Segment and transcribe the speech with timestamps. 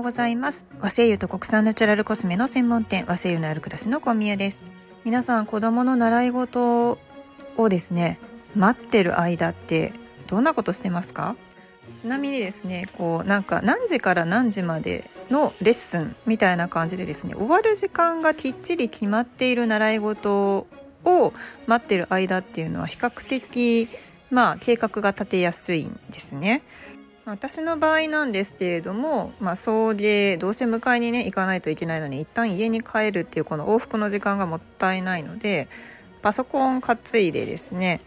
[0.00, 0.64] ようございます。
[0.80, 4.64] 和製油と国産ナチュラルコスメの専門店和製油のある暮らしの小宮です。
[5.04, 6.98] 皆さん子供の習い事
[7.58, 8.18] をですね
[8.56, 9.92] 待ってる間って
[10.26, 11.36] どんなことしてますか？
[11.94, 20.66] ちなみにですねこうなんか何時から何時までのレッスンみたいな感じでですね終わる時間がきっちり決まっている習い事
[21.04, 21.34] を
[21.66, 23.90] 待ってる間っていうのは比較的
[24.30, 26.62] まあ計画が立てやすいんですね。
[27.30, 35.68] 私の場合なんですけれども、まあ、送迎どうせ迎えにね行かないといけないのに一旦家に帰るっていうこの往復の時間がもったいないので
[36.22, 38.00] パソコン担いでですね、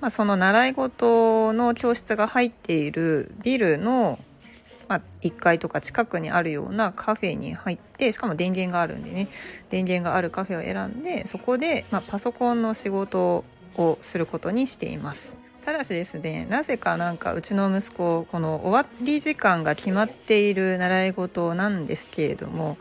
[0.00, 4.18] まあ、その習い事の教室が入っているビルの、
[4.88, 9.28] まあ、1階とか近くにあるようなカフェに入ってしかも電源があるんでね
[9.68, 13.44] 電源があるカフェを選んでそこで、ま、パソコンの仕事
[13.76, 15.41] をすることにしています。
[15.62, 22.76] ただしですねなぜかなんかうちの息子この終わり時間が決まっている習い事なんですけれども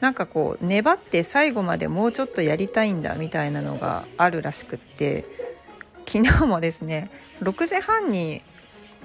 [0.00, 5.24] なんかこう粘って最後までもうちょっとやりたいんだみたいなのがあるらしくって
[6.06, 8.42] 昨日もですね6時半に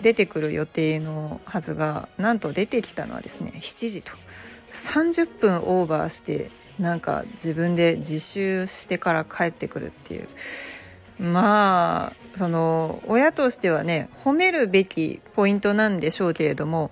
[0.01, 4.13] 出てくる予定のはずがなんと出てきたのはですね7時と。
[4.71, 10.27] 30分オーバーしてなんか自分で自習してから帰ってくるっていう。
[11.19, 16.89] まあその親としてはね褒めるべきポイントなんでしょうけれども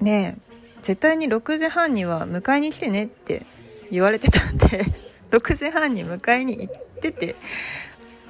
[0.00, 0.38] ね
[0.80, 3.44] 絶対に6時半には迎えに来てねって
[3.90, 4.84] 言われてたんで
[5.30, 7.34] 6時半に迎えに行ってて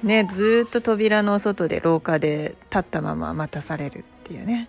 [0.01, 4.67] ねずっと扉の外で廊下で立ったまま待たされるっていうね。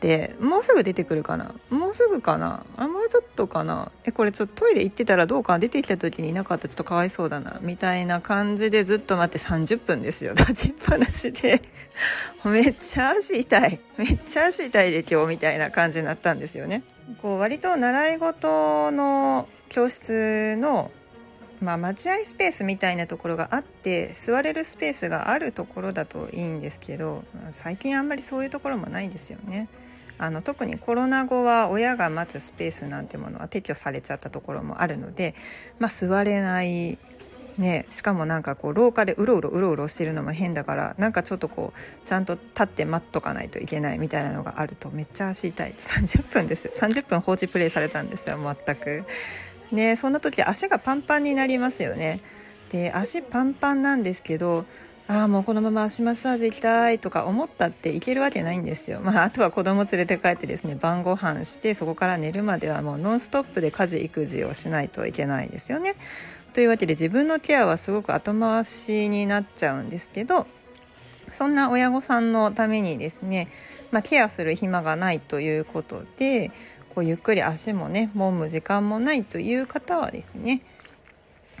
[0.00, 1.54] ってもうすぐ出てくるかな？
[1.68, 2.64] もうすぐかな？
[2.78, 3.92] あもうちょっとかな？
[4.04, 7.58] えこれちょっとトイレ行ってたらどうか出てきた時にいなかったちょっとかわいそうだな。
[7.60, 10.32] みたいな感じでずっと待って30分ですよ。
[10.32, 11.60] 立ちっぱなしで。
[12.44, 13.80] めっちゃ足痛い。
[13.98, 16.82] めっちゃ足痛いで今日みたいな感じになったんですよね。
[17.20, 20.90] こう割と習い事の教室の
[21.60, 29.68] まあ、待合スペースみたいなところがあって座れるスペースがあるところだといいんですけど最近あんまりそういうところもないんですよね。
[30.20, 35.34] あの特にコロナ後は親が待つスペースなんてものは撤去されちゃったところもあるので、
[35.78, 36.98] まあ、座れない。
[37.58, 45.74] ね、しかもなんかこう廊下でうろうろうろうろしてるのも変だからなんかちょっとこうちゃんと立って待っとかないといけないみたいなのがあるとめっちゃ足痛い。
[45.76, 49.04] 30分です30分放置プレイされたんですよ全く。
[49.72, 52.20] ねそんな時足がパンパンになりますよね。
[52.70, 54.64] で足パンパンなんですけど
[55.10, 59.00] ああもうこのまま足マッサージ行きたいとか思ったって行けるわけないんですよ。
[59.00, 65.96] まあ、あとは子供連れて帰ってですね晩ご飯してそこから寝るまではもうノンストップで家事育児をしないといけないですよね。
[66.52, 70.46] というわけで自分のケアはすごく後回しになっちゃうんですけど
[71.32, 73.48] そんな親御さんのためにですね、
[73.90, 76.52] まあ、ケアする暇がないということで
[76.94, 80.62] こうゆっくり足もね揉む時間もないという方はですね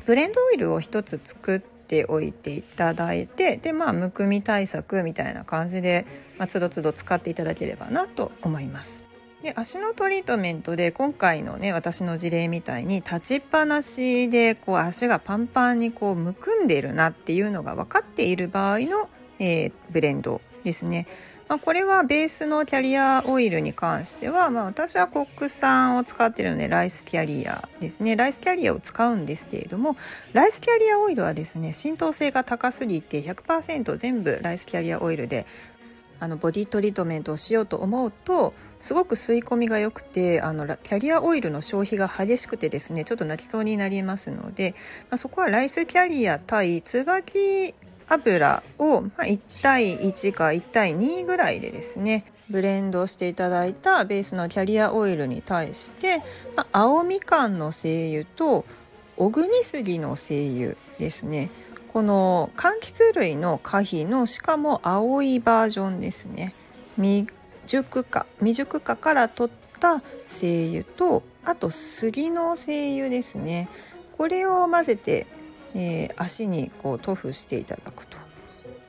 [0.06, 1.60] ブレンドオイルを1つ作っ
[1.90, 6.06] ておいていただいてでまあむくみ対策みたいな感じで、
[6.38, 9.06] まあ、つどつど使っていただければなと思います。
[9.42, 19.08] で足のトリートメントで今回のね私の事例みたいに立ちっぱなしでこう足がパンパンにこうむくんでいるなっていうのが分かっている場合の、
[19.38, 21.06] えー、ブレンドですね。
[21.50, 28.14] まあ、これはベースのキャリアオイルに関しては、まあ、私は国産を使っているのでライスキャリアですね。
[28.14, 29.96] ライスキャリアを使うんですけれども
[30.32, 35.44] ライスキャリアオイルはですね浸透性が高すぎて100%全部ライスキャリアオイルで
[36.20, 44.76] あのボディトリートメントをしようと思うとすごく吸い込みが良くてあのキャリアオイルの消費が激しくてですねちょっと泣きそうになりますので、
[45.10, 47.74] まあ、そこはライスキャリア対椿
[48.10, 56.22] 油を、ま1対1か1対2ぐらいでですねブレンドしていただいたベースのキャリアオイルに対して、
[56.56, 58.64] ま、青みかんの精油と
[59.16, 61.50] 小国杉の精油ですね。
[61.92, 66.54] この柑橘類の可否のしかも青いバージョンですね。
[66.96, 67.26] 未
[67.66, 73.68] 熟化未熟化から取った精油とあと杉の精油ですね。
[74.16, 75.26] これを混ぜて
[75.74, 78.18] えー、足にこう塗布していただくと。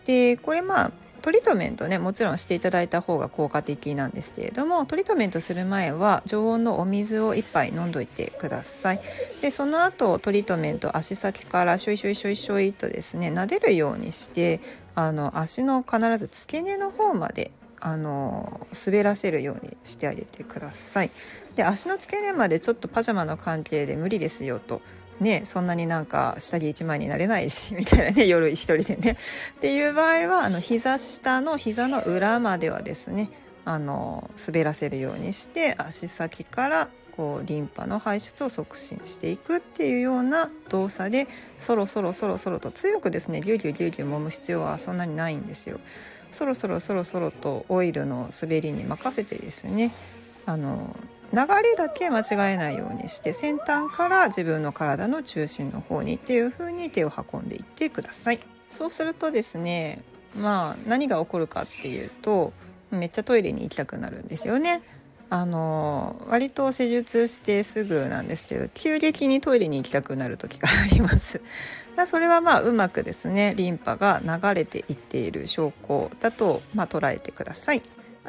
[0.05, 0.91] でこれまあ
[1.21, 8.99] トリートメントねもちろんしていただいた方が効果的なんですけれどもトリートメントする前は常温のお水を1杯飲んどいてください
[9.41, 14.61] でその後トリートメント足先からシュイシュイシュイシュイとですね撫でるようにして
[14.95, 21.11] あの足の必ず付け根の方まであの滑らせるようにしてあげてください
[21.55, 24.81] で足の付け根までちょっとパジャマの関係で無理ですよと
[25.21, 29.17] ねそんなになんか下着1枚になれないしみたいなね 夜一人でね
[29.55, 33.29] っていう場合はあの膝下の膝の裏まではですね
[33.63, 41.27] あの滑らせるようにして足先からこうリンパの排出を促進していくっていうような動作で
[41.59, 45.79] そろそろそろそろと強くですねギュギュギュギュ揉む必要はそんなにないんですよ。
[46.31, 49.91] そろそろそろそろとオイルの滑りに任せてですね
[50.45, 50.95] あの
[51.33, 58.39] 流れだけ間違えないようにして先端から自分の体の中心の方にっていう風に手を運んでいってください。
[58.67, 60.01] そうするとですね
[60.39, 62.53] まあ何が起こるかっていうと
[62.89, 64.81] めっちゃトイレに行きたくなるんですよね。
[65.33, 71.41] あの割と施術してすぐなんですけど急激にトイレに行きたくなる時があります
[71.95, 77.81] だそれはまあうまくですねリンパが流れていっている証拠だと、ま、捉えてください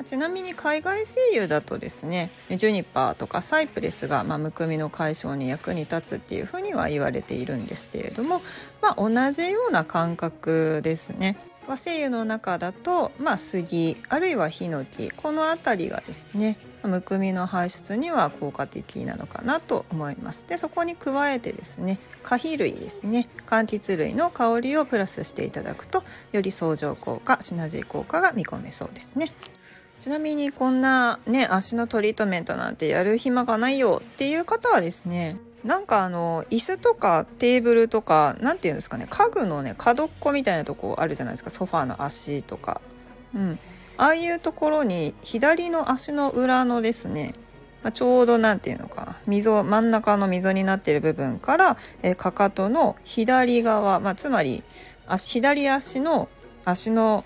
[0.04, 8.40] ちなみに海外精油だとですねジュニパーとかサイプレスが、まあ、むくみの解消に役に立つっていうふうには言われているんですけれども、
[8.80, 11.36] まあ、同じような感覚ですね。
[11.68, 20.44] 和精油の中だと、まあ、杉あるいはヒノキこの辺りがですねむくみの排出には効果的なのかなと思います。
[20.48, 26.02] でそこに加えてですね可肥類ですね柑橘類の香りをプラスしていただくと
[26.32, 29.32] より相乗効果シナジー効果が見込めそうですね。
[29.98, 42.80] ちなみにこんなね足のトリートメントなんてやる暇がないよっていう方はですねなんかあの椅子とかテーブルとか何て言うんですかね家具のね角っこみたいなとこあるじゃないですかソファーの足とか。
[43.34, 43.58] うん。
[43.98, 47.34] ああいうところに左の足の裏のですね、
[47.82, 54.64] まあ、ちょうど何て言うのかな溝真ん中の溝になっている部分から、えかかとの左側、まあ、つまり
[55.06, 56.28] 足左足の
[56.64, 57.24] 足の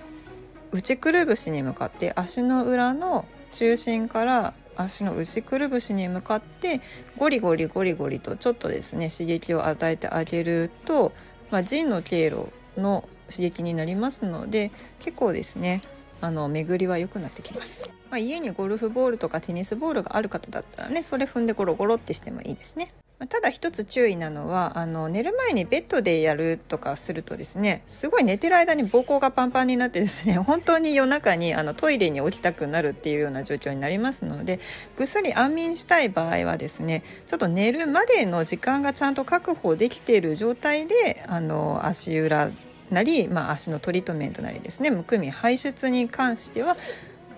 [0.72, 6.80] 内くるぶしに向かって足の裏の中心から足の内くるぶしに向かって
[7.16, 11.12] ゴリゴリゴリゴリとちょっとですね刺激を与えてあげると、
[11.50, 14.70] まあ、腎の経路の刺激になりますので
[15.00, 15.82] 結構ですね
[16.20, 22.92] あの巡りは良くなってきます、まあ、家にゴルフボールとかテニスボールがある方だったらねそれ踏んでゴロゴロってしてもいいですね。
[23.18, 34.60] ただ一つ注意なのはあの寝る前にベッドでやるとかするとですねすごい寝てる間に膀胱がパンパンになってですね 本当に夜中にあのトイレに起きたくなるっていうような状況になりますので
[34.96, 42.50] ぐっすり安眠したい場合はですねちょっと寝るまでの時間がちゃんと確保できている状態であの足裏
[42.90, 46.76] なり、まあ、足のトリートメントなりですねむくみ排出に関しては、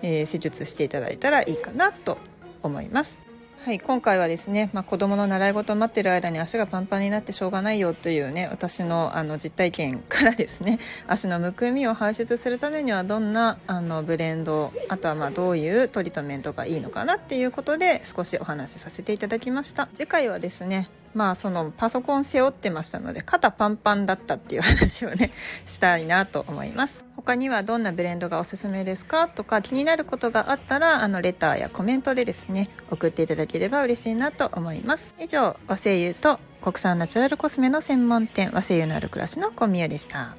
[0.01, 2.17] えー、施術していただいたらいいかなと
[2.61, 3.28] 思います。
[3.69, 19.87] はい、今回はですね、まあ、子供の習い事を待ってる間に足がパンパンになってしょうがないよというね私のあの実体験からですね 足のむくみを排出するためにはどんなあのブレンドあとはまあどういうトリートメントがいいのかなっていうことで少しお話しさせていただきました。
[19.93, 25.31] 次回はですねまあそのパソコン背負ってましたので肩パンパンだったっていう話をね
[25.65, 27.05] したいなと思います。
[27.15, 35.15] 他にはどんなブレンドがおすすめですかとか気になることがあったらあのレターやコメントでですね送っていただければ嬉しいなと思います。
[35.19, 40.35] 以上和製油と国産ナチュラルコスメの専門店和製油のある暮らしの小宮でした。